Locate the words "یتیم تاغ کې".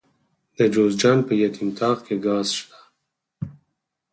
1.41-2.15